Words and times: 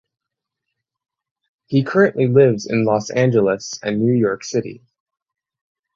He 1.67 1.83
currently 1.83 2.25
lives 2.25 2.65
in 2.65 2.85
Los 2.85 3.11
Angeles 3.11 3.75
and 3.83 3.99
New 4.01 4.13
York 4.13 4.43
City. 4.43 4.83